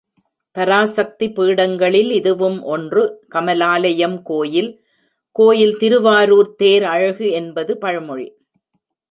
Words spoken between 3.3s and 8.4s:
கமலாலயம் கோயில் கோயில் திருவாரூர்த் தேர் அழகு என்பது பழமொழி.